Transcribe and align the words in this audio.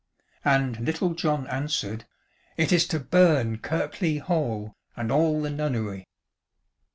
And 0.43 0.79
Little 0.79 1.13
John 1.13 1.45
answered, 1.45 2.05
"It 2.57 2.71
is 2.73 2.87
to 2.87 2.99
burn 2.99 3.59
Kirkley 3.59 4.17
Hall, 4.17 4.73
and 4.97 5.11
all 5.11 5.43
the 5.43 5.51
nunnery." 5.51 6.07